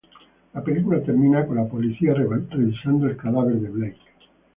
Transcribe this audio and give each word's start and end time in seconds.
La 0.55 0.63
película 0.63 0.99
termina 1.03 1.45
con 1.45 1.57
la 1.57 1.67
policía 1.67 2.15
revisando 2.15 3.05
el 3.05 3.15
cadáver 3.15 3.57
de 3.57 3.69
Blake. 3.69 4.01